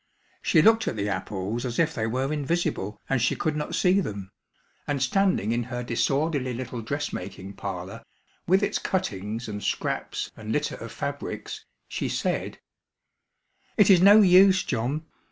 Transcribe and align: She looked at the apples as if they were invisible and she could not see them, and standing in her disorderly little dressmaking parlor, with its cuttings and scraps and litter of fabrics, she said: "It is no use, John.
She 0.41 0.63
looked 0.63 0.87
at 0.87 0.95
the 0.95 1.09
apples 1.09 1.63
as 1.63 1.77
if 1.77 1.93
they 1.93 2.07
were 2.07 2.33
invisible 2.33 2.99
and 3.07 3.21
she 3.21 3.35
could 3.35 3.55
not 3.55 3.75
see 3.75 3.99
them, 4.01 4.31
and 4.87 4.99
standing 4.99 5.51
in 5.51 5.65
her 5.65 5.83
disorderly 5.83 6.55
little 6.55 6.81
dressmaking 6.81 7.53
parlor, 7.53 8.03
with 8.47 8.63
its 8.63 8.79
cuttings 8.79 9.47
and 9.47 9.63
scraps 9.63 10.31
and 10.35 10.51
litter 10.51 10.77
of 10.77 10.91
fabrics, 10.91 11.67
she 11.87 12.09
said: 12.09 12.57
"It 13.77 13.91
is 13.91 14.01
no 14.01 14.21
use, 14.21 14.63
John. 14.63 15.05